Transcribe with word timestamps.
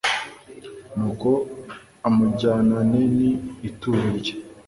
nuko 0.97 1.29
amujyanane 2.07 3.01
n 3.17 3.19
ituro 3.69 4.03
rye 4.17 4.33